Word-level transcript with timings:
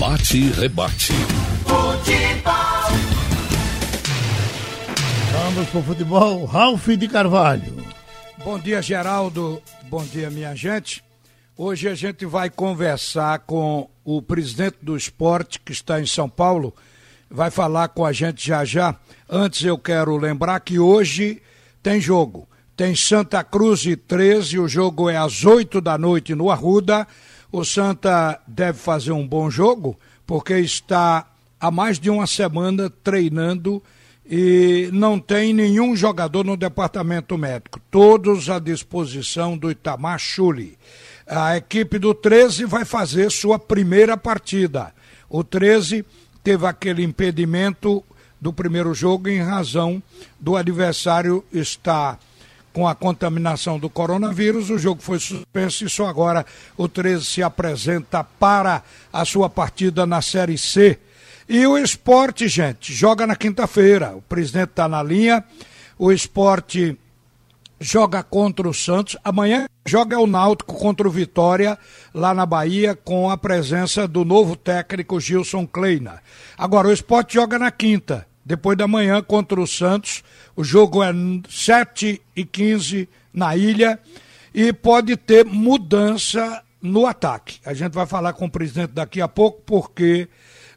Bate 0.00 0.38
e 0.38 0.50
rebate. 0.52 1.12
Futebol. 1.66 2.54
Vamos 5.30 5.68
pro 5.68 5.82
futebol. 5.82 6.44
Ralf 6.46 6.88
de 6.88 7.06
Carvalho. 7.06 7.84
Bom 8.42 8.58
dia, 8.58 8.80
Geraldo. 8.80 9.60
Bom 9.90 10.02
dia, 10.02 10.30
minha 10.30 10.54
gente. 10.54 11.04
Hoje 11.54 11.86
a 11.86 11.94
gente 11.94 12.24
vai 12.24 12.48
conversar 12.48 13.40
com 13.40 13.90
o 14.02 14.22
presidente 14.22 14.78
do 14.80 14.96
esporte 14.96 15.60
que 15.60 15.70
está 15.70 16.00
em 16.00 16.06
São 16.06 16.30
Paulo. 16.30 16.74
Vai 17.28 17.50
falar 17.50 17.88
com 17.88 18.02
a 18.06 18.10
gente 18.10 18.48
já 18.48 18.64
já. 18.64 18.96
Antes 19.28 19.66
eu 19.66 19.76
quero 19.76 20.16
lembrar 20.16 20.60
que 20.60 20.78
hoje 20.78 21.42
tem 21.82 22.00
jogo. 22.00 22.48
Tem 22.80 22.94
Santa 22.94 23.44
Cruz 23.44 23.84
e 23.84 23.94
13, 23.94 24.58
o 24.58 24.66
jogo 24.66 25.10
é 25.10 25.14
às 25.14 25.44
8 25.44 25.82
da 25.82 25.98
noite 25.98 26.34
no 26.34 26.50
Arruda. 26.50 27.06
O 27.52 27.62
Santa 27.62 28.40
deve 28.46 28.78
fazer 28.78 29.12
um 29.12 29.28
bom 29.28 29.50
jogo, 29.50 30.00
porque 30.26 30.54
está 30.54 31.26
há 31.60 31.70
mais 31.70 31.98
de 31.98 32.08
uma 32.08 32.26
semana 32.26 32.88
treinando 33.04 33.82
e 34.24 34.88
não 34.94 35.20
tem 35.20 35.52
nenhum 35.52 35.94
jogador 35.94 36.42
no 36.42 36.56
departamento 36.56 37.36
médico. 37.36 37.78
Todos 37.90 38.48
à 38.48 38.58
disposição 38.58 39.58
do 39.58 39.70
Itamar 39.70 40.18
Chuli. 40.18 40.78
A 41.26 41.58
equipe 41.58 41.98
do 41.98 42.14
13 42.14 42.64
vai 42.64 42.86
fazer 42.86 43.30
sua 43.30 43.58
primeira 43.58 44.16
partida. 44.16 44.94
O 45.28 45.44
13 45.44 46.02
teve 46.42 46.64
aquele 46.66 47.04
impedimento 47.04 48.02
do 48.40 48.54
primeiro 48.54 48.94
jogo 48.94 49.28
em 49.28 49.42
razão 49.42 50.02
do 50.40 50.56
adversário 50.56 51.44
estar 51.52 52.18
com 52.72 52.86
a 52.86 52.94
contaminação 52.94 53.78
do 53.78 53.90
coronavírus, 53.90 54.70
o 54.70 54.78
jogo 54.78 55.02
foi 55.02 55.18
suspenso 55.18 55.84
e 55.84 55.90
só 55.90 56.06
agora 56.06 56.46
o 56.76 56.88
13 56.88 57.24
se 57.24 57.42
apresenta 57.42 58.22
para 58.22 58.82
a 59.12 59.24
sua 59.24 59.48
partida 59.48 60.06
na 60.06 60.22
Série 60.22 60.56
C. 60.56 60.98
E 61.48 61.66
o 61.66 61.76
esporte, 61.76 62.46
gente, 62.46 62.92
joga 62.92 63.26
na 63.26 63.34
quinta-feira. 63.34 64.14
O 64.14 64.22
presidente 64.22 64.70
está 64.70 64.88
na 64.88 65.02
linha. 65.02 65.44
O 65.98 66.12
esporte 66.12 66.96
joga 67.80 68.22
contra 68.22 68.68
o 68.68 68.74
Santos. 68.74 69.16
Amanhã 69.24 69.66
joga 69.84 70.20
o 70.20 70.28
Náutico 70.28 70.74
contra 70.74 71.08
o 71.08 71.10
Vitória, 71.10 71.76
lá 72.14 72.32
na 72.32 72.46
Bahia, 72.46 72.94
com 72.94 73.28
a 73.28 73.36
presença 73.36 74.06
do 74.06 74.24
novo 74.24 74.54
técnico 74.54 75.18
Gilson 75.18 75.66
Kleina. 75.66 76.22
Agora, 76.56 76.86
o 76.86 76.92
esporte 76.92 77.34
joga 77.34 77.58
na 77.58 77.72
quinta 77.72 78.29
depois 78.50 78.76
da 78.76 78.88
manhã 78.88 79.22
contra 79.22 79.60
o 79.60 79.66
Santos. 79.66 80.24
O 80.56 80.64
jogo 80.64 81.04
é 81.04 81.12
7 81.48 82.20
e 82.34 82.44
15 82.44 83.08
na 83.32 83.56
ilha 83.56 83.96
e 84.52 84.72
pode 84.72 85.16
ter 85.16 85.44
mudança 85.44 86.60
no 86.82 87.06
ataque. 87.06 87.60
A 87.64 87.72
gente 87.72 87.92
vai 87.92 88.06
falar 88.06 88.32
com 88.32 88.46
o 88.46 88.50
presidente 88.50 88.90
daqui 88.90 89.20
a 89.20 89.28
pouco, 89.28 89.62
porque 89.64 90.28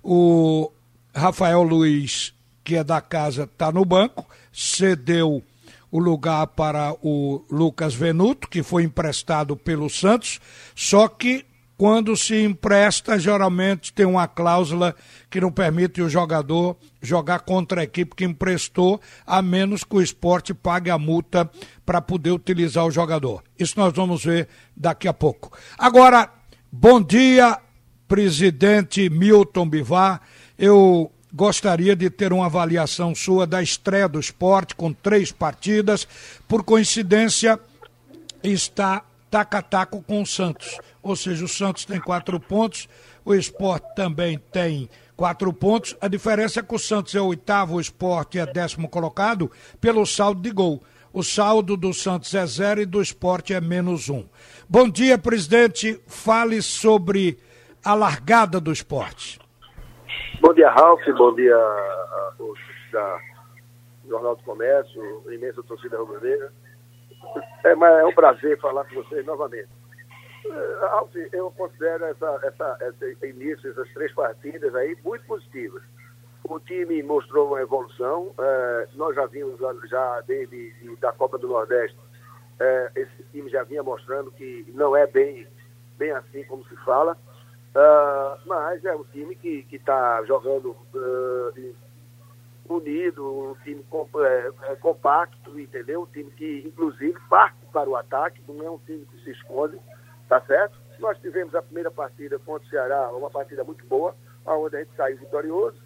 o 0.03 0.71
Rafael 1.15 1.63
Luiz, 1.63 2.31
que 2.63 2.75
é 2.75 2.83
da 2.83 3.01
casa, 3.01 3.45
está 3.45 3.71
no 3.71 3.83
banco, 3.83 4.23
cedeu 4.51 5.41
o 5.89 5.97
lugar 5.97 6.45
para 6.47 6.95
o 7.01 7.43
Lucas 7.49 7.95
Venuto, 7.95 8.47
que 8.47 8.61
foi 8.61 8.83
emprestado 8.83 9.57
pelo 9.57 9.89
Santos, 9.89 10.39
só 10.75 11.07
que 11.07 11.43
quando 11.83 12.15
se 12.15 12.41
empresta, 12.41 13.19
geralmente 13.19 13.91
tem 13.91 14.05
uma 14.05 14.25
cláusula 14.25 14.95
que 15.29 15.41
não 15.41 15.51
permite 15.51 16.01
o 16.01 16.07
jogador 16.07 16.77
jogar 17.01 17.39
contra 17.39 17.81
a 17.81 17.83
equipe 17.83 18.15
que 18.15 18.23
emprestou, 18.23 19.01
a 19.27 19.41
menos 19.41 19.83
que 19.83 19.93
o 19.97 20.01
esporte 20.01 20.53
pague 20.53 20.89
a 20.89 20.97
multa 20.97 21.51
para 21.85 21.99
poder 21.99 22.31
utilizar 22.31 22.85
o 22.85 22.89
jogador. 22.89 23.43
Isso 23.59 23.77
nós 23.77 23.91
vamos 23.93 24.23
ver 24.23 24.47
daqui 24.73 25.09
a 25.09 25.13
pouco. 25.13 25.51
Agora, 25.77 26.31
bom 26.71 27.01
dia, 27.01 27.59
presidente 28.07 29.09
Milton 29.09 29.67
Bivar. 29.67 30.21
Eu 30.57 31.11
gostaria 31.33 31.97
de 31.97 32.09
ter 32.09 32.31
uma 32.31 32.45
avaliação 32.45 33.13
sua 33.13 33.45
da 33.45 33.61
estreia 33.61 34.07
do 34.07 34.21
esporte 34.21 34.73
com 34.73 34.93
três 34.93 35.33
partidas. 35.33 36.07
Por 36.47 36.63
coincidência, 36.63 37.59
está 38.41 39.03
taca 39.33 39.57
a 39.57 39.61
taco 39.63 40.03
com 40.03 40.21
o 40.21 40.25
Santos. 40.27 40.79
Ou 41.01 41.15
seja, 41.15 41.43
o 41.43 41.47
Santos 41.47 41.85
tem 41.85 41.99
quatro 41.99 42.39
pontos, 42.39 42.87
o 43.25 43.33
esporte 43.33 43.95
também 43.95 44.37
tem 44.37 44.87
quatro 45.15 45.51
pontos. 45.51 45.97
A 45.99 46.07
diferença 46.07 46.59
é 46.59 46.63
que 46.63 46.75
o 46.75 46.77
Santos 46.77 47.15
é 47.15 47.19
o 47.19 47.25
oitavo, 47.25 47.77
o 47.77 47.81
esporte 47.81 48.37
é 48.37 48.45
décimo 48.45 48.87
colocado 48.87 49.49
pelo 49.81 50.05
saldo 50.05 50.39
de 50.39 50.51
gol. 50.51 50.83
O 51.11 51.23
saldo 51.23 51.75
do 51.75 51.91
Santos 51.95 52.35
é 52.35 52.45
zero 52.45 52.79
e 52.79 52.85
do 52.85 53.01
esporte 53.01 53.55
é 53.55 53.59
menos 53.59 54.07
um. 54.07 54.23
Bom 54.69 54.87
dia, 54.87 55.17
presidente. 55.17 55.99
Fale 56.05 56.61
sobre 56.61 57.39
a 57.83 57.95
largada 57.95 58.59
do 58.59 58.71
esporte. 58.71 59.39
Bom 60.41 60.53
dia, 60.53 60.69
Ralf. 60.69 61.01
Bom 61.17 61.33
dia, 61.33 61.57
o 62.37 62.53
Jornal 64.07 64.35
do 64.35 64.43
Comércio, 64.43 65.23
imensa 65.31 65.63
torcida 65.63 65.97
rubro-negra. 65.97 66.51
É, 67.63 67.71
é 67.71 68.05
um 68.05 68.13
prazer 68.13 68.59
falar 68.59 68.85
com 68.85 68.95
vocês 68.95 69.25
novamente. 69.25 69.69
É, 70.45 70.85
Alf, 70.85 71.15
eu 71.31 71.51
considero 71.51 72.05
essa, 72.05 72.39
essa, 72.43 72.77
esse 73.01 73.27
início, 73.27 73.71
essas 73.71 73.87
três 73.93 74.11
partidas 74.13 74.73
aí, 74.75 74.97
muito 75.03 75.25
positivas. 75.25 75.83
O 76.43 76.59
time 76.59 77.01
mostrou 77.03 77.47
uma 77.47 77.61
evolução. 77.61 78.33
É, 78.37 78.87
nós 78.95 79.15
já 79.15 79.25
vimos 79.25 79.59
já 79.89 80.21
desde 80.21 80.73
da 80.99 81.13
Copa 81.13 81.37
do 81.37 81.47
Nordeste, 81.47 81.97
é, 82.59 82.91
esse 82.95 83.23
time 83.31 83.49
já 83.49 83.63
vinha 83.63 83.81
mostrando 83.81 84.31
que 84.31 84.65
não 84.73 84.95
é 84.95 85.07
bem, 85.07 85.47
bem 85.97 86.11
assim 86.11 86.43
como 86.43 86.65
se 86.67 86.75
fala. 86.77 87.17
Uh, 87.75 88.37
mas 88.45 88.85
é 88.85 88.95
um 88.95 89.03
time 89.05 89.35
que 89.35 89.65
está 89.71 90.23
jogando 90.25 90.77
uh, 90.93 91.75
unido, 92.77 93.51
um 93.51 93.55
time 93.63 93.83
é, 94.17 94.71
é, 94.71 94.75
compacto, 94.75 95.59
entendeu? 95.59 96.01
Um 96.01 96.05
time 96.05 96.31
que, 96.31 96.63
inclusive, 96.65 97.19
parte 97.29 97.57
para 97.71 97.89
o 97.89 97.95
ataque, 97.95 98.41
não 98.47 98.65
é 98.65 98.69
um 98.69 98.77
time 98.79 99.05
que 99.05 99.23
se 99.23 99.31
esconde, 99.31 99.79
tá 100.27 100.41
certo? 100.41 100.77
Nós 100.99 101.17
tivemos 101.19 101.53
a 101.55 101.61
primeira 101.61 101.91
partida 101.91 102.37
contra 102.39 102.65
o 102.65 102.69
Ceará, 102.69 103.09
uma 103.11 103.29
partida 103.29 103.63
muito 103.63 103.85
boa, 103.85 104.15
onde 104.45 104.75
a 104.75 104.79
gente 104.79 104.95
saiu 104.95 105.17
vitorioso. 105.17 105.77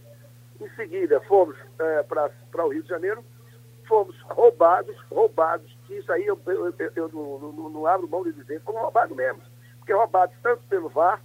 Em 0.59 0.69
seguida, 0.71 1.19
fomos 1.21 1.55
é, 1.79 2.03
para 2.03 2.65
o 2.65 2.69
Rio 2.69 2.83
de 2.83 2.89
Janeiro, 2.89 3.23
fomos 3.87 4.19
roubados, 4.23 4.95
roubados, 5.09 5.77
isso 5.89 6.11
aí 6.11 6.25
eu, 6.25 6.39
eu, 6.45 6.73
eu, 6.77 6.91
eu 6.95 7.09
não, 7.09 7.51
não, 7.51 7.69
não, 7.69 7.87
abro 7.87 8.07
mão 8.07 8.23
de 8.23 8.33
dizer, 8.33 8.61
fomos 8.61 8.81
roubados 8.81 9.15
mesmo. 9.15 9.41
Porque 9.79 9.93
roubados 9.93 10.35
tanto 10.43 10.61
pelo 10.63 10.89
VAR, 10.89 11.21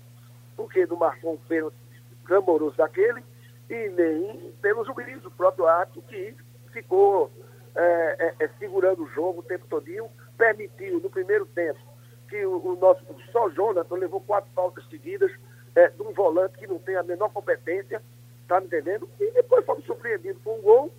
porque 0.56 0.86
não 0.86 0.96
marcou 0.96 1.34
um 1.34 1.38
pênalti 1.48 1.76
clamoroso 2.24 2.76
daquele, 2.76 3.22
e 3.68 3.88
nem 3.90 4.52
pelo 4.60 4.84
juiz 4.84 5.20
do 5.22 5.30
próprio 5.30 5.66
ato 5.66 6.02
que 6.02 6.36
ficou 6.72 7.30
é, 7.74 8.34
é, 8.40 8.44
é, 8.44 8.48
segurando 8.58 9.04
o 9.04 9.08
jogo 9.08 9.40
o 9.40 9.42
tempo 9.42 9.66
todinho, 9.66 10.08
permitiu 10.36 11.00
no 11.00 11.08
primeiro 11.08 11.46
tempo 11.46 11.80
que 12.28 12.44
o, 12.44 12.72
o 12.72 12.76
nosso, 12.76 13.04
só 13.30 13.48
Jonathan 13.50 13.94
levou 13.96 14.20
quatro 14.20 14.50
faltas 14.54 14.86
seguidas 14.88 15.30
é, 15.74 15.88
de 15.88 16.02
um 16.02 16.12
volante 16.12 16.58
que 16.58 16.66
não 16.66 16.78
tem 16.78 16.96
a 16.96 17.02
menor 17.02 17.30
competência, 17.30 18.02
tá 18.46 18.60
me 18.60 18.66
entendendo? 18.66 19.08
E 19.18 19.30
depois 19.32 19.64
fomos 19.64 19.84
surpreendidos 19.84 20.42
com 20.42 20.58
um 20.58 20.62
gol 20.62 20.92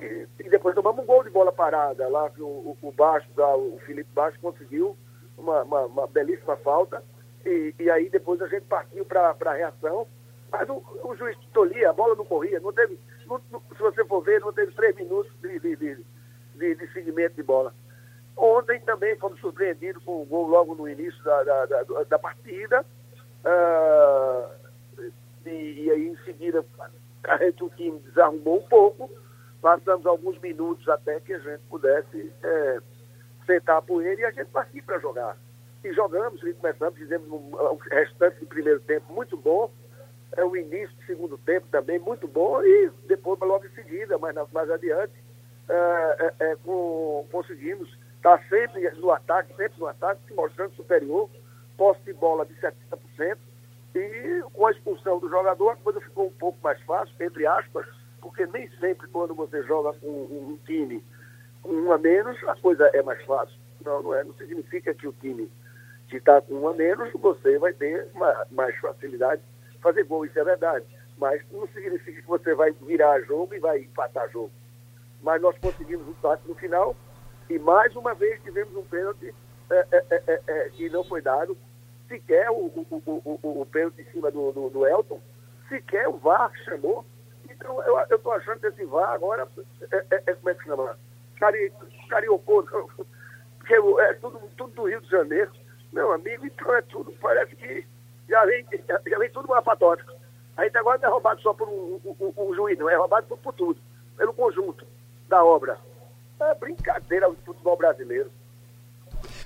e, 0.00 0.26
e, 0.40 0.48
depois 0.48 0.74
tomamos 0.74 1.02
um 1.02 1.06
gol 1.06 1.22
de 1.22 1.30
bola 1.30 1.52
parada 1.52 2.08
lá 2.08 2.28
que 2.30 2.42
o, 2.42 2.46
o, 2.46 2.76
o 2.82 2.92
Baixo, 2.92 3.28
o 3.36 3.78
Felipe 3.86 4.10
Baixo 4.12 4.38
conseguiu 4.40 4.96
uma, 5.38 5.62
uma, 5.62 5.80
uma 5.86 6.06
belíssima 6.08 6.56
falta 6.56 7.02
e, 7.44 7.74
e, 7.78 7.90
aí 7.90 8.10
depois 8.10 8.40
a 8.42 8.48
gente 8.48 8.64
partiu 8.66 9.04
para 9.04 9.36
a 9.44 9.52
reação 9.52 10.06
mas 10.56 10.68
o, 10.68 10.80
o 11.02 11.16
juiz 11.16 11.36
tolia, 11.52 11.90
a 11.90 11.92
bola 11.92 12.14
não 12.14 12.24
corria, 12.24 12.60
não 12.60 12.72
teve, 12.72 12.96
não, 13.26 13.40
não, 13.50 13.60
se 13.60 13.82
você 13.82 14.04
for 14.04 14.20
ver, 14.20 14.40
não 14.40 14.52
teve 14.52 14.70
três 14.72 14.94
minutos 14.94 15.32
de, 15.42 15.58
de, 15.58 15.76
de, 15.76 16.74
de, 16.76 16.92
seguimento 16.92 17.34
de 17.34 17.42
bola. 17.42 17.74
Ontem 18.36 18.80
também 18.82 19.16
fomos 19.16 19.40
surpreendidos 19.40 20.02
com 20.04 20.22
um 20.22 20.24
gol 20.24 20.46
logo 20.46 20.76
no 20.76 20.88
início 20.88 21.20
da, 21.24 21.42
da, 21.42 21.66
da, 21.66 21.82
da 22.08 22.18
partida. 22.20 22.86
Uh, 23.44 24.48
e, 25.44 25.84
e, 25.84 25.90
aí 25.90 26.08
em 26.08 26.16
seguida 26.24 26.64
o 27.60 27.70
time 27.70 27.98
desarrumou 27.98 28.58
um 28.58 28.68
pouco. 28.68 29.10
Passamos 29.60 30.06
alguns 30.06 30.38
minutos 30.40 30.88
até 30.88 31.18
que 31.18 31.34
a 31.34 31.38
gente 31.38 31.62
pudesse 31.68 32.32
é, 32.44 32.78
sentar 33.44 33.78
a 33.78 33.82
poeira 33.82 34.20
e 34.20 34.24
a 34.24 34.30
gente 34.30 34.50
partir 34.50 34.82
para 34.82 35.00
jogar. 35.00 35.36
E 35.82 35.92
jogamos, 35.92 36.42
e 36.44 36.52
começamos, 36.54 36.98
fizemos 36.98 37.28
um, 37.28 37.56
um 37.56 37.76
restante 37.90 38.38
do 38.38 38.46
primeiro 38.46 38.80
tempo 38.80 39.12
muito 39.12 39.36
bom 39.36 39.70
é 40.36 40.44
o 40.44 40.56
início 40.56 40.94
do 40.96 41.04
segundo 41.06 41.38
tempo 41.38 41.66
também 41.70 41.98
muito 41.98 42.26
bom 42.26 42.62
e 42.62 42.90
depois 43.06 43.38
logo 43.40 43.64
em 43.66 43.70
seguida, 43.70 44.18
mais, 44.18 44.34
mais 44.52 44.70
adiante, 44.70 45.12
é, 45.68 46.16
é, 46.18 46.50
é, 46.50 46.56
com, 46.56 47.26
conseguimos 47.30 47.88
estar 48.16 48.38
tá 48.38 48.44
sempre 48.48 48.88
no 48.90 49.10
ataque, 49.10 49.54
sempre 49.56 49.78
no 49.78 49.86
ataque, 49.86 50.20
se 50.26 50.34
mostrando 50.34 50.74
superior, 50.74 51.28
posse 51.76 52.00
de 52.02 52.12
bola 52.12 52.44
de 52.46 52.54
70%, 52.54 53.36
e 53.94 54.42
com 54.52 54.66
a 54.66 54.72
expulsão 54.72 55.18
do 55.18 55.28
jogador 55.28 55.70
a 55.70 55.76
coisa 55.76 56.00
ficou 56.00 56.26
um 56.26 56.32
pouco 56.32 56.58
mais 56.62 56.80
fácil, 56.82 57.14
entre 57.20 57.46
aspas, 57.46 57.86
porque 58.20 58.46
nem 58.46 58.68
sempre 58.80 59.06
quando 59.08 59.34
você 59.34 59.62
joga 59.62 59.92
com 59.98 60.08
um, 60.08 60.58
time 60.66 61.02
com 61.62 61.70
um 61.70 61.92
a 61.92 61.98
menos, 61.98 62.36
a 62.48 62.56
coisa 62.56 62.90
é 62.92 63.02
mais 63.02 63.22
fácil. 63.24 63.56
Não, 63.84 64.02
não 64.02 64.14
é. 64.14 64.24
Não 64.24 64.34
significa 64.34 64.92
que 64.94 65.06
o 65.06 65.12
time 65.12 65.50
que 66.08 66.16
está 66.16 66.40
com 66.40 66.54
um 66.54 66.68
a 66.68 66.74
menos, 66.74 67.12
você 67.12 67.58
vai 67.58 67.72
ter 67.72 68.08
mais 68.50 68.76
facilidade 68.78 69.42
fazer 69.84 70.04
gol, 70.04 70.24
isso 70.24 70.38
é 70.38 70.44
verdade. 70.44 70.86
Mas 71.18 71.42
não 71.52 71.68
significa 71.68 72.22
que 72.22 72.26
você 72.26 72.54
vai 72.54 72.72
virar 72.72 73.20
jogo 73.20 73.54
e 73.54 73.60
vai 73.60 73.80
empatar 73.80 74.28
jogo. 74.30 74.50
Mas 75.22 75.40
nós 75.42 75.56
conseguimos 75.58 76.06
o 76.08 76.10
empate 76.10 76.48
no 76.48 76.54
final 76.54 76.96
e 77.48 77.58
mais 77.58 77.94
uma 77.94 78.14
vez 78.14 78.42
tivemos 78.42 78.74
um 78.74 78.82
pênalti 78.84 79.34
é, 79.70 79.86
é, 79.92 80.04
é, 80.10 80.22
é, 80.26 80.42
é 80.46 80.68
que 80.70 80.88
não 80.88 81.04
foi 81.04 81.20
dado. 81.20 81.56
Sequer 82.08 82.50
o, 82.50 82.66
o, 82.66 83.38
o, 83.42 83.60
o, 83.60 83.66
pênalti 83.66 84.00
em 84.00 84.10
cima 84.12 84.30
do, 84.30 84.52
do, 84.52 84.70
do, 84.70 84.86
Elton, 84.86 85.20
sequer 85.68 86.08
o 86.08 86.16
VAR 86.16 86.50
chamou. 86.64 87.04
Então 87.48 87.82
eu 87.82 88.16
estou 88.16 88.32
achando 88.32 88.60
que 88.60 88.66
esse 88.66 88.84
VAR 88.84 89.10
agora 89.10 89.46
é, 89.90 90.34
como 90.34 90.50
é 90.50 90.54
que 90.54 90.64
chama? 90.64 90.98
Cari, 91.36 91.72
cariocou, 92.08 92.62
porque 93.58 93.74
é 93.74 94.12
tudo, 94.14 94.38
tudo 94.56 94.72
do 94.74 94.84
Rio 94.84 95.00
de 95.00 95.10
Janeiro. 95.10 95.50
Meu 95.92 96.12
amigo, 96.12 96.44
então 96.44 96.74
é 96.74 96.82
tudo, 96.82 97.12
parece 97.20 97.54
que 97.56 97.86
já 98.28 98.44
vem, 98.44 98.66
já 99.06 99.18
vem 99.18 99.30
tudo 99.30 99.48
patota. 99.62 100.04
A 100.56 100.64
gente 100.64 100.76
agora 100.76 100.98
não 100.98 101.08
é 101.08 101.12
roubado 101.12 101.40
só 101.40 101.52
por 101.52 101.68
um, 101.68 102.00
um, 102.04 102.32
um 102.36 102.54
juiz, 102.54 102.78
não, 102.78 102.88
é 102.88 102.96
roubado 102.96 103.26
por, 103.26 103.38
por 103.38 103.52
tudo, 103.54 103.80
pelo 104.16 104.32
conjunto 104.32 104.86
da 105.28 105.44
obra. 105.44 105.78
É 106.40 106.54
brincadeira 106.54 107.28
o 107.28 107.34
futebol 107.36 107.76
brasileiro. 107.76 108.30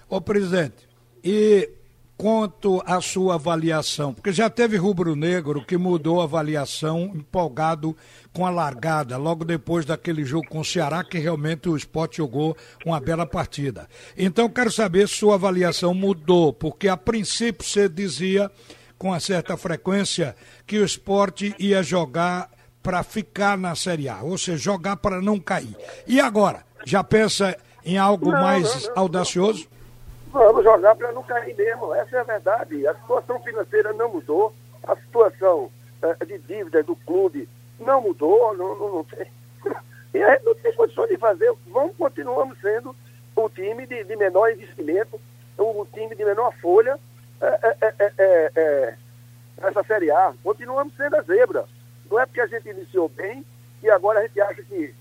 Ô 0.08 0.20
presidente, 0.20 0.88
e 1.22 1.70
quanto 2.18 2.82
à 2.84 3.00
sua 3.00 3.36
avaliação, 3.36 4.12
porque 4.12 4.32
já 4.32 4.50
teve 4.50 4.76
rubro-negro 4.76 5.64
que 5.64 5.76
mudou 5.76 6.20
a 6.20 6.24
avaliação 6.24 7.12
empolgado 7.14 7.96
com 8.32 8.44
a 8.44 8.50
largada, 8.50 9.16
logo 9.16 9.44
depois 9.44 9.86
daquele 9.86 10.24
jogo 10.24 10.48
com 10.48 10.58
o 10.58 10.64
Ceará, 10.64 11.04
que 11.04 11.16
realmente 11.16 11.68
o 11.68 11.76
esporte 11.76 12.16
jogou 12.16 12.56
uma 12.84 12.98
bela 12.98 13.24
partida. 13.24 13.88
Então, 14.16 14.48
quero 14.48 14.70
saber 14.72 15.08
se 15.08 15.14
sua 15.14 15.36
avaliação 15.36 15.94
mudou, 15.94 16.52
porque 16.52 16.88
a 16.88 16.96
princípio 16.96 17.64
você 17.64 17.88
dizia 17.88 18.50
com 18.98 19.10
uma 19.10 19.20
certa 19.20 19.56
frequência 19.56 20.34
que 20.66 20.76
o 20.78 20.84
esporte 20.84 21.54
ia 21.56 21.84
jogar 21.84 22.50
para 22.82 23.04
ficar 23.04 23.56
na 23.56 23.76
Série 23.76 24.08
A, 24.08 24.22
ou 24.22 24.36
seja, 24.36 24.58
jogar 24.58 24.96
para 24.96 25.22
não 25.22 25.38
cair. 25.38 25.76
E 26.04 26.18
agora? 26.18 26.64
Já 26.84 27.04
pensa 27.04 27.56
em 27.84 27.96
algo 27.96 28.32
mais 28.32 28.90
audacioso? 28.96 29.68
Vamos 30.32 30.62
jogar 30.62 30.94
para 30.94 31.12
não 31.12 31.22
cair 31.22 31.56
mesmo, 31.56 31.94
essa 31.94 32.16
é 32.16 32.20
a 32.20 32.24
verdade. 32.24 32.86
A 32.86 32.94
situação 32.94 33.40
financeira 33.40 33.92
não 33.92 34.12
mudou, 34.12 34.52
a 34.86 34.94
situação 34.96 35.70
uh, 36.02 36.26
de 36.26 36.38
dívida 36.38 36.82
do 36.82 36.94
clube 36.96 37.48
não 37.80 38.02
mudou, 38.02 38.56
não, 38.56 38.78
não, 38.78 38.92
não 38.96 39.04
tem. 39.04 39.26
E 40.14 40.22
a 40.22 40.32
gente 40.32 40.44
não 40.46 40.54
tem 40.54 40.72
condições 40.72 41.10
de 41.10 41.18
fazer. 41.18 41.52
Vamos, 41.66 41.94
continuamos 41.96 42.58
sendo 42.60 42.96
o 43.36 43.48
time 43.50 43.86
de, 43.86 44.04
de 44.04 44.16
menor 44.16 44.50
investimento, 44.50 45.20
o 45.58 45.86
time 45.92 46.14
de 46.14 46.24
menor 46.24 46.52
folha, 46.62 46.98
é, 47.40 47.76
é, 47.80 48.12
é, 48.56 48.94
essa 49.58 49.82
Série 49.84 50.10
A. 50.10 50.34
Continuamos 50.42 50.94
sendo 50.96 51.16
a 51.16 51.22
zebra. 51.22 51.66
Não 52.10 52.18
é 52.18 52.26
porque 52.26 52.40
a 52.40 52.46
gente 52.46 52.68
iniciou 52.68 53.08
bem 53.10 53.44
e 53.82 53.90
agora 53.90 54.20
a 54.20 54.22
gente 54.22 54.40
acha 54.40 54.62
que, 54.62 54.94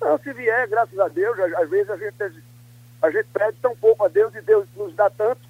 não, 0.00 0.16
se 0.18 0.32
vier, 0.32 0.68
graças 0.68 0.98
a 0.98 1.08
Deus, 1.08 1.38
às 1.38 1.68
vezes 1.68 1.90
a 1.90 1.96
gente, 1.96 2.14
a 3.02 3.10
gente 3.10 3.26
pede 3.32 3.56
tão 3.60 3.76
pouco 3.76 4.04
a 4.04 4.08
Deus 4.08 4.34
e 4.34 4.40
Deus 4.40 4.66
nos 4.76 4.94
dá 4.94 5.10
tanto, 5.10 5.40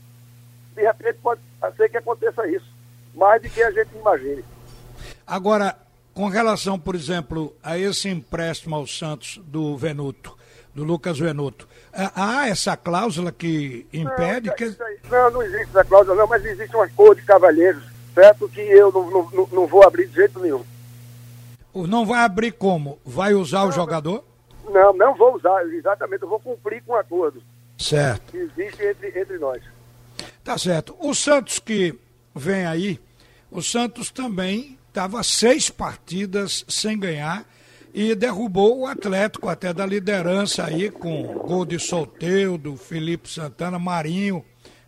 de 0.75 0.83
repente 0.83 1.19
pode 1.23 1.41
ser 1.77 1.89
que 1.91 1.99
aconteça 1.99 2.47
isso, 2.49 2.67
mais 3.15 3.43
do 3.43 3.49
que 3.51 3.63
a 3.63 3.71
gente 3.71 3.91
imagine. 3.95 4.43
Agora, 5.27 5.77
com 6.15 6.29
relação, 6.29 6.79
por 6.79 6.95
exemplo, 6.95 7.55
a 7.63 7.79
esse 7.79 8.09
empréstimo 8.09 8.75
ao 8.75 8.87
Santos 8.87 9.39
do 9.45 9.77
Venuto, 9.77 10.37
do 10.75 10.83
Lucas 10.83 11.19
Venuto, 11.19 11.69
há 11.93 12.49
essa 12.49 12.77
cláusula 12.77 13.31
que 13.31 13.87
impede? 13.93 14.49
Não, 14.49 14.55
que... 14.55 14.77
não, 15.11 15.31
não 15.31 15.43
existe 15.43 15.69
essa 15.69 15.85
cláusula 15.85 16.17
não, 16.17 16.27
mas 16.27 16.45
existe 16.45 16.75
um 16.75 16.81
acordo 16.81 17.21
de 17.21 17.27
cavalheiros, 17.27 17.85
certo? 18.15 18.49
Que 18.49 18.61
eu 18.61 18.91
não, 18.91 19.31
não, 19.31 19.49
não 19.53 19.67
vou 19.67 19.85
abrir 19.85 20.09
de 20.09 20.15
jeito 20.15 20.41
nenhum. 20.41 20.65
Não 21.75 22.07
vai 22.07 22.25
abrir 22.25 22.53
como? 22.53 22.99
Vai 23.05 23.35
usar 23.35 23.61
não, 23.61 23.69
o 23.69 23.73
jogador? 23.73 24.25
Não, 24.71 24.93
não 24.93 25.15
vou 25.15 25.35
usar, 25.37 25.65
exatamente, 25.67 26.23
eu 26.23 26.29
vou 26.29 26.41
cumprir 26.41 26.83
com 26.85 26.93
o 26.93 26.97
acordo. 26.97 27.43
Certo. 27.79 28.31
Que 28.31 28.39
existe 28.39 28.85
entre, 28.85 29.19
entre 29.19 29.39
nós. 29.39 29.63
Tá 30.45 30.57
certo. 30.59 30.97
O 31.01 31.15
Santos 31.15 31.59
que 31.59 31.99
vem 32.35 32.67
aí, 32.67 33.01
o 33.51 33.63
Santos 33.63 34.11
também 34.11 34.79
estava 34.89 35.23
seis 35.23 35.71
partidas 35.71 36.65
sem 36.69 36.99
ganhar 36.99 37.47
e 37.95 38.15
derrubou 38.15 38.81
o 38.81 38.87
Atlético 38.87 39.49
até 39.49 39.73
da 39.73 39.85
liderança 39.85 40.65
aí 40.65 40.91
com 40.91 41.35
gol 41.35 41.65
de 41.65 41.79
Solteudo, 41.79 42.77
Felipe 42.77 43.29
Santana, 43.29 43.79
Marinho, 43.79 44.45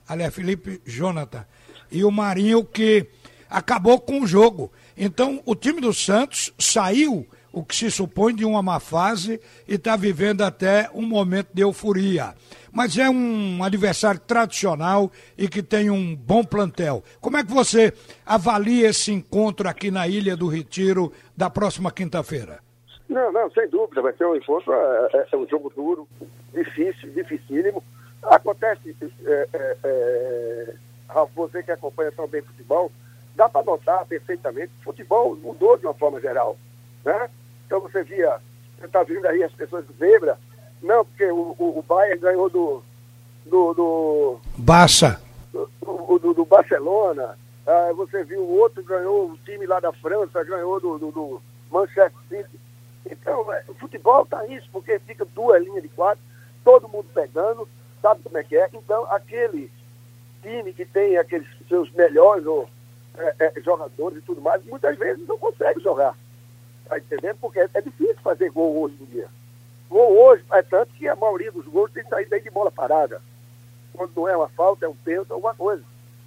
aliás, 0.08 0.34
Felipe 0.34 0.80
Jonathan. 0.84 1.44
E 1.90 2.04
o 2.04 2.10
Marinho 2.10 2.64
que 2.64 3.06
acabou 3.48 4.00
com 4.00 4.20
o 4.20 4.26
jogo. 4.26 4.72
Então, 4.96 5.42
o 5.44 5.54
time 5.54 5.80
do 5.80 5.92
Santos 5.92 6.52
saiu, 6.58 7.26
o 7.54 7.64
que 7.64 7.76
se 7.76 7.88
supõe, 7.88 8.34
de 8.34 8.44
uma 8.44 8.60
má 8.60 8.80
fase 8.80 9.40
e 9.66 9.74
está 9.74 9.94
vivendo 9.94 10.42
até 10.42 10.90
um 10.92 11.02
momento 11.02 11.50
de 11.54 11.62
euforia. 11.62 12.34
Mas 12.72 12.98
é 12.98 13.08
um 13.08 13.62
adversário 13.62 14.20
tradicional 14.20 15.10
e 15.38 15.46
que 15.46 15.62
tem 15.62 15.88
um 15.88 16.16
bom 16.16 16.42
plantel. 16.42 17.04
Como 17.20 17.36
é 17.36 17.44
que 17.44 17.52
você 17.52 17.92
avalia 18.26 18.88
esse 18.88 19.12
encontro 19.12 19.68
aqui 19.68 19.92
na 19.92 20.08
Ilha 20.08 20.36
do 20.36 20.48
Retiro 20.48 21.12
da 21.36 21.48
próxima 21.48 21.92
quinta-feira? 21.92 22.58
Não, 23.08 23.32
não, 23.32 23.48
sem 23.52 23.68
dúvida, 23.68 24.02
vai 24.02 24.12
ser 24.14 24.26
um 24.26 24.34
encontro, 24.34 24.72
é, 24.72 25.08
é, 25.12 25.26
é 25.30 25.36
um 25.36 25.46
jogo 25.46 25.70
duro, 25.70 26.08
difícil, 26.52 27.12
dificílimo. 27.12 27.84
Acontece, 28.24 28.96
é, 29.24 29.48
é, 29.52 29.76
é 29.84 30.74
você 31.36 31.62
que 31.62 31.70
acompanha 31.70 32.10
tão 32.10 32.26
bem 32.26 32.42
futebol, 32.42 32.90
dá 33.36 33.48
para 33.48 33.64
notar 33.64 34.04
perfeitamente 34.06 34.72
que 34.72 34.80
o 34.80 34.84
futebol 34.84 35.36
mudou 35.36 35.76
de 35.78 35.86
uma 35.86 35.94
forma 35.94 36.20
geral. 36.20 36.56
Né? 37.04 37.30
Então 37.74 37.90
você 37.90 38.04
via, 38.04 38.38
você 38.78 38.86
está 38.86 39.02
vendo 39.02 39.26
aí 39.26 39.42
as 39.42 39.50
pessoas 39.50 39.84
zebra, 39.98 40.38
não, 40.80 41.04
porque 41.04 41.24
o, 41.24 41.56
o, 41.58 41.78
o 41.80 41.82
Bayern 41.82 42.20
ganhou 42.20 42.48
do. 42.48 42.84
do, 43.44 43.74
do 43.74 44.40
Barça. 44.56 45.20
Do, 45.52 45.68
do, 46.20 46.34
do 46.34 46.44
Barcelona. 46.44 47.36
Ah, 47.66 47.90
você 47.96 48.22
viu 48.22 48.42
o 48.42 48.60
outro 48.60 48.84
ganhou, 48.84 49.32
o 49.32 49.38
time 49.38 49.66
lá 49.66 49.80
da 49.80 49.92
França 49.92 50.44
ganhou 50.44 50.78
do, 50.78 50.98
do, 50.98 51.10
do 51.10 51.42
Manchester 51.68 52.12
City. 52.28 52.60
Então, 53.10 53.52
é, 53.52 53.64
o 53.66 53.74
futebol 53.74 54.24
tá 54.24 54.46
isso, 54.46 54.68
porque 54.70 55.00
fica 55.00 55.24
duas 55.34 55.60
linhas 55.64 55.82
de 55.82 55.88
quatro, 55.88 56.22
todo 56.62 56.88
mundo 56.88 57.06
pegando, 57.12 57.68
sabe 58.00 58.22
como 58.22 58.38
é 58.38 58.44
que 58.44 58.56
é. 58.56 58.70
Então, 58.72 59.04
aquele 59.10 59.68
time 60.42 60.72
que 60.72 60.84
tem 60.84 61.18
aqueles 61.18 61.48
seus 61.68 61.90
melhores 61.90 62.46
ou 62.46 62.68
é, 63.18 63.34
é, 63.40 63.60
jogadores 63.62 64.18
e 64.18 64.22
tudo 64.22 64.40
mais, 64.40 64.64
muitas 64.64 64.96
vezes 64.96 65.26
não 65.26 65.36
consegue 65.36 65.80
jogar. 65.80 66.14
Tá 66.88 66.98
entendendo? 66.98 67.38
Porque 67.40 67.60
é, 67.60 67.68
é, 67.74 67.80
difícil 67.80 68.16
fazer 68.22 68.50
gol 68.50 68.82
hoje 68.82 68.96
em 69.00 69.04
dia. 69.06 69.28
Gol 69.88 70.12
hoje, 70.12 70.44
é 70.52 70.62
tanto 70.62 70.92
que 70.94 71.08
a 71.08 71.16
maioria 71.16 71.52
dos 71.52 71.66
gols 71.66 71.90
tem 71.92 72.04
saído 72.04 72.30
daí 72.30 72.40
de 72.40 72.50
bola 72.50 72.70
parada. 72.70 73.20
Quando 73.92 74.12
não 74.16 74.28
é 74.28 74.36
uma 74.36 74.48
falta, 74.48 74.86
é 74.86 74.88
um 74.88 74.96
pênalti, 74.96 75.30
alguma 75.30 75.54
coisa. 75.54 75.82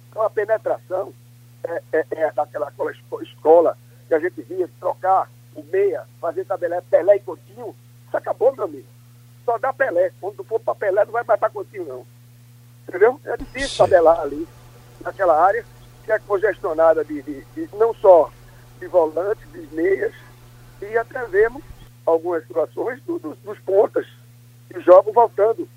Então 0.08 0.22
a 0.22 0.30
penetração 0.30 1.12
é, 1.64 1.82
é, 1.92 2.06
é 2.12 2.32
daquela 2.32 2.72
escola 3.22 3.76
que 4.06 4.14
a 4.14 4.18
gente 4.18 4.40
via 4.42 4.68
trocar 4.80 5.30
o 5.54 5.62
meia, 5.64 6.04
fazer 6.20 6.44
tabelé 6.44 6.80
Pelé 6.80 7.16
e 7.16 7.20
Coutinho. 7.20 7.74
Isso 8.06 8.16
acabou, 8.16 8.54
meu 8.54 8.64
amigo. 8.64 8.86
Só 9.44 9.58
dá 9.58 9.72
Pelé. 9.72 10.12
Quando 10.20 10.42
for 10.44 10.60
para 10.60 10.74
Pelé, 10.74 11.04
não 11.04 11.12
vai 11.12 11.24
mais 11.24 11.38
para 11.38 11.50
Coutinho, 11.50 11.84
não. 11.84 12.06
Entendeu? 12.88 13.20
É 13.24 13.36
difícil 13.36 13.68
Sim. 13.68 13.78
tabelar 13.78 14.20
ali, 14.20 14.48
naquela 15.00 15.38
área 15.44 15.64
que 16.04 16.12
é 16.12 16.18
congestionada 16.20 17.04
de, 17.04 17.20
de, 17.22 17.44
de, 17.54 17.68
não 17.76 17.92
só 17.92 18.30
de 18.80 18.86
volantes, 18.86 19.46
de 19.52 19.60
meias, 19.74 20.14
e 20.82 20.96
até 20.96 21.24
vemos 21.26 21.62
algumas 22.06 22.42
situações 22.46 23.00
do, 23.02 23.18
do, 23.18 23.34
dos 23.36 23.58
pontas 23.60 24.06
que 24.70 24.80
jogam 24.80 25.12
voltando 25.12 25.68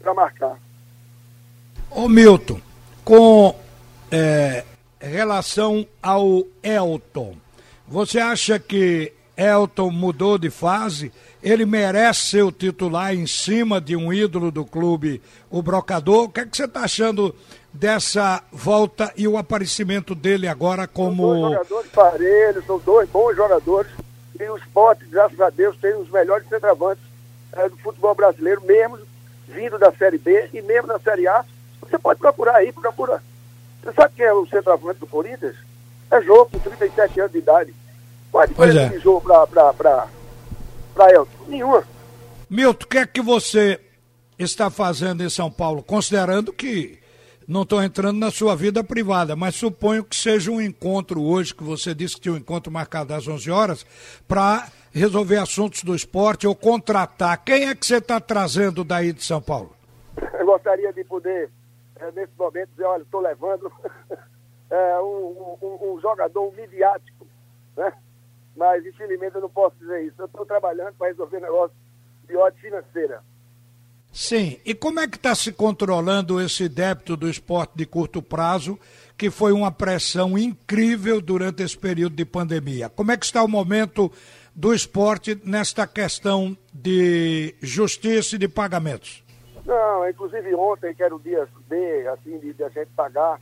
para 0.00 0.14
marcar. 0.14 0.58
Ô 1.90 2.08
Milton, 2.08 2.60
com 3.04 3.54
é, 4.10 4.64
relação 5.00 5.86
ao 6.02 6.44
Elton, 6.62 7.36
você 7.86 8.20
acha 8.20 8.58
que 8.58 9.12
Elton 9.36 9.90
mudou 9.90 10.38
de 10.38 10.50
fase? 10.50 11.12
Ele 11.42 11.64
merece 11.64 12.20
ser 12.20 12.42
o 12.42 12.52
titular 12.52 13.14
em 13.14 13.26
cima 13.26 13.80
de 13.80 13.96
um 13.96 14.12
ídolo 14.12 14.50
do 14.50 14.64
clube, 14.64 15.22
o 15.50 15.62
Brocador? 15.62 16.24
O 16.24 16.28
que, 16.28 16.40
é 16.40 16.46
que 16.46 16.56
você 16.56 16.66
está 16.66 16.82
achando 16.82 17.34
dessa 17.72 18.42
volta 18.52 19.12
e 19.16 19.26
o 19.26 19.38
aparecimento 19.38 20.14
dele 20.14 20.46
agora 20.46 20.86
como. 20.86 21.22
São 21.22 21.40
dois 21.40 21.52
jogadores 21.52 21.90
parelhos, 21.90 22.66
são 22.66 22.78
dois 22.78 23.08
bons 23.08 23.36
jogadores. 23.36 23.90
E 24.40 24.48
o 24.48 24.56
esporte, 24.56 25.04
graças 25.04 25.38
a 25.38 25.50
Deus, 25.50 25.76
tem 25.76 25.94
os 25.94 26.10
melhores 26.10 26.48
centroavantes 26.48 27.04
é, 27.52 27.68
do 27.68 27.76
futebol 27.76 28.14
brasileiro, 28.14 28.62
mesmo 28.62 28.98
vindo 29.46 29.78
da 29.78 29.92
Série 29.92 30.16
B 30.16 30.48
e 30.54 30.62
mesmo 30.62 30.88
da 30.88 30.98
Série 30.98 31.28
A. 31.28 31.44
Você 31.82 31.98
pode 31.98 32.18
procurar 32.18 32.56
aí, 32.56 32.72
procura. 32.72 33.22
Você 33.82 33.92
sabe 33.92 34.14
quem 34.16 34.24
é 34.24 34.32
o 34.32 34.46
centroavante 34.46 35.00
do 35.00 35.06
Corinthians? 35.06 35.56
É 36.10 36.22
jogo 36.22 36.50
com 36.50 36.58
37 36.58 37.20
anos 37.20 37.32
de 37.32 37.38
idade. 37.38 37.74
Qual 38.32 38.42
a 38.42 38.46
diferença 38.46 38.80
é. 38.80 38.88
de 38.88 38.98
jogo 39.00 39.26
para 39.76 41.12
Elton? 41.12 41.44
Nenhuma. 41.46 41.84
Milton, 42.48 42.84
o 42.84 42.88
que 42.88 42.98
é 42.98 43.06
que 43.06 43.20
você 43.20 43.78
está 44.38 44.70
fazendo 44.70 45.22
em 45.22 45.28
São 45.28 45.50
Paulo, 45.50 45.82
considerando 45.82 46.52
que 46.52 46.99
não 47.50 47.62
estou 47.62 47.82
entrando 47.82 48.16
na 48.16 48.30
sua 48.30 48.54
vida 48.54 48.84
privada, 48.84 49.34
mas 49.34 49.56
suponho 49.56 50.04
que 50.04 50.14
seja 50.14 50.52
um 50.52 50.60
encontro 50.60 51.20
hoje, 51.20 51.52
que 51.52 51.64
você 51.64 51.92
disse 51.92 52.14
que 52.14 52.20
tinha 52.20 52.32
um 52.32 52.38
encontro 52.38 52.72
marcado 52.72 53.12
às 53.12 53.26
11 53.26 53.50
horas, 53.50 53.84
para 54.28 54.68
resolver 54.92 55.36
assuntos 55.36 55.82
do 55.82 55.92
esporte 55.92 56.46
ou 56.46 56.54
contratar. 56.54 57.42
Quem 57.44 57.68
é 57.68 57.74
que 57.74 57.84
você 57.84 57.96
está 57.96 58.20
trazendo 58.20 58.84
daí 58.84 59.12
de 59.12 59.24
São 59.24 59.42
Paulo? 59.42 59.74
Eu 60.38 60.46
gostaria 60.46 60.92
de 60.92 61.02
poder, 61.02 61.50
é, 61.96 62.12
nesse 62.12 62.32
momento, 62.38 62.70
dizer, 62.70 62.84
olha, 62.84 63.02
estou 63.02 63.20
levando 63.20 63.72
é, 64.70 65.00
um, 65.02 65.56
um, 65.60 65.94
um, 65.94 66.00
jogador 66.00 66.52
midiático, 66.54 67.26
né? 67.76 67.92
Mas, 68.56 68.86
infelizmente, 68.86 69.34
eu 69.34 69.40
não 69.40 69.50
posso 69.50 69.74
dizer 69.76 70.04
isso. 70.04 70.22
Eu 70.22 70.26
estou 70.26 70.46
trabalhando 70.46 70.94
para 70.94 71.08
resolver 71.08 71.40
negócio 71.40 71.74
de 72.28 72.36
ordem 72.36 72.60
financeira. 72.60 73.24
Sim, 74.12 74.58
e 74.64 74.74
como 74.74 74.98
é 74.98 75.06
que 75.06 75.16
está 75.16 75.34
se 75.34 75.52
controlando 75.52 76.40
esse 76.40 76.68
débito 76.68 77.16
do 77.16 77.28
esporte 77.28 77.72
de 77.76 77.86
curto 77.86 78.20
prazo, 78.20 78.78
que 79.16 79.30
foi 79.30 79.52
uma 79.52 79.70
pressão 79.70 80.36
incrível 80.36 81.20
durante 81.20 81.62
esse 81.62 81.78
período 81.78 82.16
de 82.16 82.24
pandemia? 82.24 82.88
Como 82.88 83.12
é 83.12 83.16
que 83.16 83.24
está 83.24 83.42
o 83.42 83.48
momento 83.48 84.10
do 84.54 84.74
esporte 84.74 85.40
nesta 85.44 85.86
questão 85.86 86.56
de 86.72 87.54
justiça 87.62 88.34
e 88.34 88.38
de 88.38 88.48
pagamentos? 88.48 89.24
Não, 89.64 90.08
inclusive 90.08 90.54
ontem, 90.54 90.92
que 90.94 91.02
era 91.02 91.14
o 91.14 91.20
dia 91.20 91.46
D, 91.68 92.08
assim, 92.08 92.38
de, 92.38 92.52
de 92.52 92.64
a 92.64 92.68
gente 92.68 92.90
pagar 92.96 93.40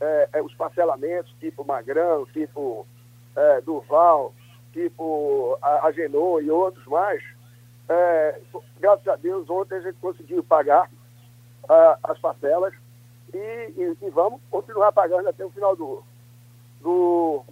é, 0.00 0.28
é, 0.34 0.42
os 0.42 0.54
parcelamentos, 0.54 1.34
tipo 1.40 1.64
Magrão, 1.64 2.26
tipo 2.26 2.86
é, 3.34 3.60
Durval, 3.62 4.32
tipo 4.72 5.58
Agenor 5.82 6.42
e 6.42 6.50
outros 6.50 6.84
mais, 6.86 7.22
é, 7.88 8.40
graças 8.80 9.06
a 9.08 9.16
Deus, 9.16 9.48
ontem 9.48 9.76
a 9.76 9.80
gente 9.80 9.98
conseguiu 10.00 10.42
pagar 10.42 10.90
uh, 11.64 11.98
as 12.02 12.18
parcelas 12.18 12.72
e, 13.32 13.36
e, 13.38 13.96
e, 14.02 14.10
vamos 14.10 14.40
continuar 14.50 14.92
pagando 14.92 15.28
até 15.28 15.44
o 15.44 15.50
final 15.50 15.74
do, 15.76 16.02
do, 16.80 17.44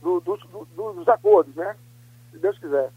do, 0.00 0.20
do, 0.20 0.92
dos 0.92 1.08
acordos, 1.08 1.54
né? 1.56 1.76
Se 2.30 2.38
Deus 2.38 2.58
quiser. 2.58 2.90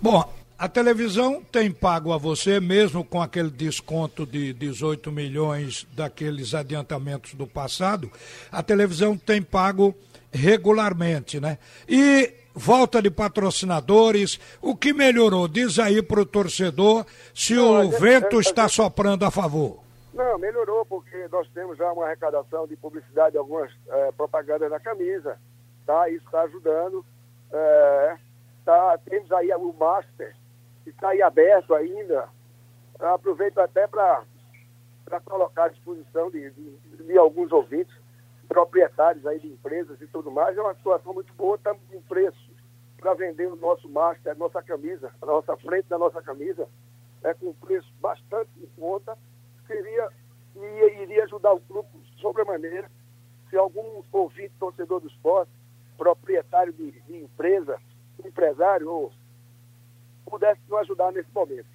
Bom, 0.00 0.24
a 0.58 0.68
televisão 0.68 1.42
tem 1.52 1.70
pago 1.70 2.12
a 2.12 2.18
você, 2.18 2.58
mesmo 2.58 3.04
com 3.04 3.22
aquele 3.22 3.50
desconto 3.50 4.26
de 4.26 4.52
18 4.52 5.12
milhões 5.12 5.86
daqueles 5.92 6.54
adiantamentos 6.54 7.34
do 7.34 7.46
passado, 7.46 8.10
a 8.50 8.62
televisão 8.62 9.16
tem 9.16 9.40
pago 9.40 9.94
regularmente, 10.32 11.40
né? 11.40 11.58
E 11.88 12.32
volta 12.54 13.00
de 13.00 13.10
patrocinadores, 13.10 14.38
o 14.60 14.76
que 14.76 14.92
melhorou? 14.92 15.48
Diz 15.48 15.78
aí 15.78 16.02
para 16.02 16.20
o 16.20 16.26
torcedor 16.26 17.06
se 17.34 17.54
não, 17.54 17.80
o 17.80 17.84
gente, 17.84 18.00
vento 18.00 18.36
gente, 18.36 18.46
está 18.46 18.62
gente... 18.62 18.76
soprando 18.76 19.24
a 19.24 19.30
favor. 19.30 19.80
Não, 20.12 20.38
melhorou, 20.38 20.84
porque 20.84 21.28
nós 21.30 21.48
temos 21.50 21.78
já 21.78 21.92
uma 21.92 22.06
arrecadação 22.06 22.66
de 22.66 22.76
publicidade, 22.76 23.38
algumas 23.38 23.70
é, 23.88 24.12
propagandas 24.12 24.70
na 24.70 24.80
camisa, 24.80 25.38
tá? 25.86 26.08
Isso 26.08 26.24
está 26.24 26.42
ajudando. 26.42 27.04
É, 27.52 28.16
tá, 28.64 28.98
temos 29.04 29.30
aí 29.32 29.52
o 29.54 29.72
Master, 29.72 30.34
que 30.82 30.90
está 30.90 31.10
aí 31.10 31.22
aberto 31.22 31.74
ainda. 31.74 32.28
Aproveito 32.98 33.58
até 33.58 33.86
para 33.86 34.24
colocar 35.24 35.66
à 35.66 35.68
disposição 35.68 36.28
de, 36.30 36.50
de, 36.50 37.04
de 37.04 37.16
alguns 37.16 37.52
ouvintes 37.52 37.94
proprietários 38.48 39.26
aí 39.26 39.38
de 39.38 39.48
empresas 39.48 40.00
e 40.00 40.06
tudo 40.06 40.30
mais, 40.30 40.56
é 40.56 40.60
uma 40.60 40.74
situação 40.74 41.12
muito 41.12 41.32
boa, 41.34 41.56
estamos 41.56 41.82
em 41.92 42.00
preço 42.00 42.50
para 42.96 43.14
vender 43.14 43.46
o 43.46 43.56
nosso 43.56 43.88
master, 43.88 44.32
a 44.32 44.34
nossa 44.34 44.62
camisa, 44.62 45.12
a 45.20 45.26
nossa 45.26 45.56
frente 45.58 45.88
da 45.88 45.98
nossa 45.98 46.20
camisa, 46.22 46.66
é 47.22 47.34
com 47.34 47.52
preço 47.54 47.92
bastante 48.00 48.50
em 48.60 48.66
conta, 48.80 49.16
seria 49.66 50.08
e 50.56 51.02
iria 51.02 51.24
ajudar 51.24 51.52
o 51.52 51.60
grupo 51.60 52.00
sobremaneira 52.20 52.90
se 53.48 53.56
algum 53.56 54.02
ouvinte, 54.12 54.52
torcedor 54.58 55.00
do 55.00 55.08
esporte, 55.08 55.50
proprietário 55.96 56.72
de, 56.72 56.90
de 56.90 57.16
empresa, 57.16 57.78
empresário, 58.24 58.90
ou 58.90 59.12
pudesse 60.26 60.60
nos 60.68 60.80
ajudar 60.80 61.12
nesse 61.12 61.30
momento. 61.32 61.66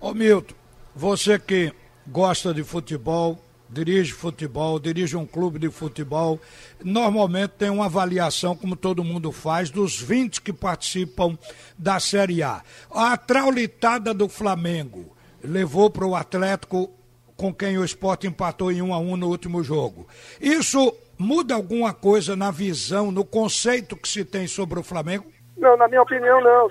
Ô 0.00 0.12
Milton, 0.12 0.54
você 0.94 1.38
que 1.38 1.72
gosta 2.06 2.52
de 2.52 2.64
futebol, 2.64 3.38
dirige 3.74 4.12
futebol, 4.12 4.78
dirige 4.78 5.16
um 5.16 5.26
clube 5.26 5.58
de 5.58 5.68
futebol, 5.70 6.40
normalmente 6.82 7.50
tem 7.58 7.68
uma 7.68 7.86
avaliação, 7.86 8.56
como 8.56 8.76
todo 8.76 9.04
mundo 9.04 9.32
faz, 9.32 9.70
dos 9.70 10.00
20 10.00 10.40
que 10.40 10.52
participam 10.52 11.36
da 11.76 11.98
Série 11.98 12.42
A. 12.42 12.62
A 12.90 13.16
traulitada 13.16 14.14
do 14.14 14.28
Flamengo 14.28 15.14
levou 15.42 15.90
para 15.90 16.06
o 16.06 16.14
Atlético 16.14 16.90
com 17.36 17.52
quem 17.52 17.76
o 17.76 17.84
esporte 17.84 18.28
empatou 18.28 18.70
em 18.70 18.80
1 18.80 18.94
a 18.94 18.98
1 18.98 19.16
no 19.16 19.28
último 19.28 19.62
jogo. 19.62 20.06
Isso 20.40 20.96
muda 21.18 21.54
alguma 21.54 21.92
coisa 21.92 22.36
na 22.36 22.50
visão, 22.50 23.10
no 23.10 23.24
conceito 23.24 23.96
que 23.96 24.08
se 24.08 24.24
tem 24.24 24.46
sobre 24.46 24.78
o 24.78 24.84
Flamengo? 24.84 25.26
Não, 25.56 25.76
na 25.76 25.88
minha 25.88 26.02
opinião 26.02 26.40
não. 26.40 26.68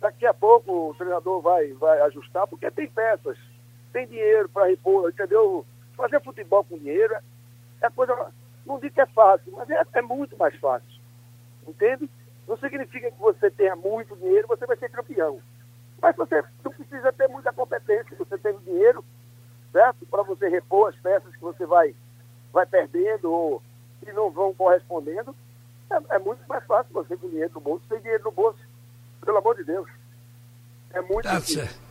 Daqui 0.00 0.24
a 0.24 0.32
pouco 0.32 0.90
o 0.90 0.94
treinador 0.94 1.40
vai, 1.42 1.72
vai 1.72 2.00
ajustar, 2.02 2.46
porque 2.46 2.70
tem 2.70 2.88
peças 2.88 3.36
tem 3.92 4.06
dinheiro 4.06 4.48
para 4.48 4.66
repor, 4.66 5.10
entendeu? 5.10 5.64
Fazer 5.96 6.22
futebol 6.22 6.64
com 6.64 6.78
dinheiro 6.78 7.14
é, 7.14 7.20
é 7.82 7.90
coisa, 7.90 8.14
não 8.64 8.78
digo 8.78 8.94
que 8.94 9.00
é 9.00 9.06
fácil, 9.06 9.52
mas 9.52 9.68
é, 9.70 9.82
é 9.94 10.02
muito 10.02 10.36
mais 10.36 10.54
fácil. 10.56 10.88
Entende? 11.66 12.08
Não 12.46 12.56
significa 12.56 13.10
que 13.10 13.18
você 13.18 13.50
tenha 13.50 13.76
muito 13.76 14.16
dinheiro, 14.16 14.48
você 14.48 14.66
vai 14.66 14.76
ser 14.76 14.90
campeão. 14.90 15.40
Mas 16.00 16.16
você 16.16 16.42
não 16.64 16.72
precisa 16.72 17.12
ter 17.12 17.28
muita 17.28 17.52
competência, 17.52 18.16
você 18.16 18.38
tem 18.38 18.56
dinheiro, 18.60 19.04
certo? 19.72 20.06
Para 20.06 20.22
você 20.22 20.48
repor 20.48 20.88
as 20.88 20.96
peças 20.96 21.34
que 21.34 21.42
você 21.42 21.66
vai, 21.66 21.94
vai 22.52 22.64
perdendo 22.64 23.30
ou 23.30 23.62
que 24.00 24.12
não 24.12 24.30
vão 24.30 24.54
correspondendo. 24.54 25.34
É, 25.90 26.16
é 26.16 26.18
muito 26.18 26.40
mais 26.48 26.64
fácil 26.64 26.92
você 26.92 27.16
com 27.16 27.28
dinheiro 27.28 27.52
no 27.54 27.60
bolso, 27.60 27.84
sem 27.88 28.00
dinheiro 28.00 28.24
no 28.24 28.32
bolso. 28.32 28.60
Pelo 29.20 29.38
amor 29.38 29.56
de 29.56 29.64
Deus. 29.64 29.88
É 30.92 31.00
muito 31.02 31.24
tá 31.24 31.38
difícil. 31.38 31.87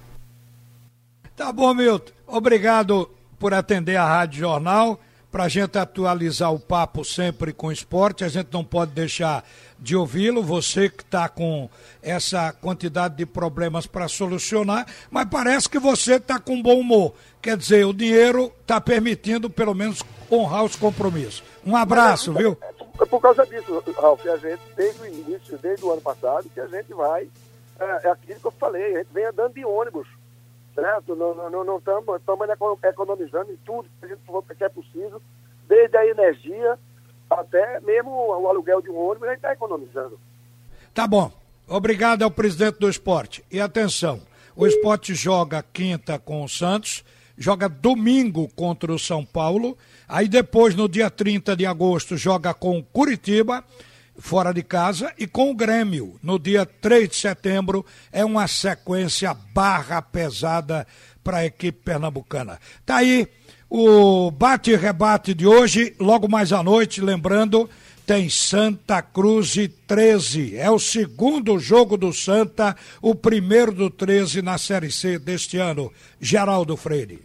Tá 1.37 1.53
bom, 1.53 1.71
Milton. 1.71 2.11
Obrigado 2.25 3.07
por 3.37 3.53
atender 3.53 3.95
a 3.95 4.03
Rádio 4.03 4.39
Jornal. 4.39 4.99
Para 5.31 5.43
a 5.43 5.47
gente 5.47 5.77
atualizar 5.77 6.51
o 6.51 6.59
papo 6.59 7.05
sempre 7.05 7.53
com 7.53 7.71
esporte, 7.71 8.23
a 8.23 8.27
gente 8.27 8.47
não 8.51 8.63
pode 8.63 8.93
deixar 8.93 9.45
de 9.77 9.95
ouvi-lo. 9.95 10.41
Você 10.41 10.89
que 10.89 11.03
está 11.03 11.29
com 11.29 11.69
essa 12.01 12.51
quantidade 12.53 13.17
de 13.17 13.25
problemas 13.25 13.85
para 13.85 14.07
solucionar, 14.07 14.87
mas 15.11 15.27
parece 15.29 15.69
que 15.69 15.77
você 15.77 16.15
está 16.15 16.39
com 16.39 16.59
bom 16.59 16.79
humor. 16.79 17.13
Quer 17.39 17.55
dizer, 17.55 17.85
o 17.85 17.93
dinheiro 17.93 18.51
está 18.61 18.81
permitindo, 18.81 19.47
pelo 19.47 19.75
menos, 19.75 20.01
honrar 20.31 20.63
os 20.63 20.75
compromissos. 20.75 21.43
Um 21.63 21.75
abraço, 21.75 22.33
viu? 22.33 22.57
É 22.99 23.05
por 23.05 23.21
causa 23.21 23.45
disso, 23.45 23.83
Ralf, 23.95 24.25
a 24.25 24.37
gente, 24.37 24.61
desde 24.75 25.01
o 25.03 25.05
início, 25.05 25.55
desde 25.59 25.85
o 25.85 25.91
ano 25.91 26.01
passado, 26.01 26.49
que 26.51 26.59
a 26.59 26.65
gente 26.65 26.91
vai. 26.95 27.29
É, 27.79 28.07
é 28.07 28.09
aquilo 28.09 28.39
que 28.39 28.47
eu 28.47 28.51
falei, 28.51 28.95
a 28.95 28.97
gente 28.97 29.13
vem 29.13 29.25
andando 29.25 29.53
de 29.53 29.63
ônibus 29.63 30.07
certo? 30.77 31.15
Não 31.15 31.31
estamos 31.31 31.51
não, 31.51 31.63
não 31.63 31.77
estamos 31.77 32.83
economizando 32.83 33.51
em 33.51 33.57
tudo 33.65 33.89
que, 33.99 34.05
a 34.05 34.09
gente, 34.09 34.21
que 34.57 34.63
é 34.63 34.69
possível, 34.69 35.21
desde 35.67 35.97
a 35.97 36.05
energia 36.05 36.77
até 37.29 37.79
mesmo 37.81 38.11
o 38.11 38.47
aluguel 38.47 38.81
de 38.81 38.89
um 38.89 38.95
ônibus, 38.95 39.27
a 39.27 39.31
gente 39.31 39.39
está 39.39 39.53
economizando. 39.53 40.19
Tá 40.93 41.07
bom. 41.07 41.31
Obrigado 41.67 42.23
ao 42.23 42.31
presidente 42.31 42.79
do 42.79 42.89
esporte. 42.89 43.43
E 43.51 43.59
atenção, 43.59 44.21
o 44.55 44.65
esporte 44.65 45.13
joga 45.13 45.61
quinta 45.73 46.17
com 46.17 46.43
o 46.43 46.47
Santos, 46.47 47.03
joga 47.37 47.67
domingo 47.67 48.47
contra 48.55 48.93
o 48.93 48.99
São 48.99 49.25
Paulo, 49.25 49.77
aí 50.07 50.29
depois, 50.29 50.73
no 50.73 50.87
dia 50.87 51.09
30 51.09 51.57
de 51.57 51.65
agosto, 51.65 52.15
joga 52.15 52.53
com 52.53 52.81
Curitiba 52.81 53.63
fora 54.17 54.53
de 54.53 54.63
casa 54.63 55.13
e 55.17 55.27
com 55.27 55.51
o 55.51 55.55
Grêmio. 55.55 56.19
No 56.21 56.39
dia 56.39 56.65
3 56.65 57.09
de 57.09 57.15
setembro 57.15 57.85
é 58.11 58.23
uma 58.23 58.47
sequência 58.47 59.33
barra 59.53 60.01
pesada 60.01 60.87
para 61.23 61.37
a 61.37 61.45
equipe 61.45 61.79
pernambucana. 61.83 62.59
Tá 62.85 62.97
aí 62.97 63.27
o 63.69 64.31
bate 64.31 64.71
e 64.71 64.75
rebate 64.75 65.33
de 65.33 65.45
hoje, 65.45 65.93
logo 65.99 66.29
mais 66.29 66.53
à 66.53 66.63
noite, 66.63 67.01
lembrando, 67.01 67.69
tem 68.05 68.29
Santa 68.29 69.01
Cruz 69.01 69.57
e 69.57 69.67
13. 69.67 70.55
É 70.55 70.71
o 70.71 70.79
segundo 70.79 71.59
jogo 71.59 71.97
do 71.97 72.13
Santa, 72.13 72.73
o 73.01 73.13
primeiro 73.13 73.73
do 73.73 73.89
13 73.89 74.41
na 74.41 74.57
Série 74.57 74.89
C 74.89 75.19
deste 75.19 75.57
ano. 75.57 75.91
Geraldo 76.21 76.77
Freire. 76.77 77.19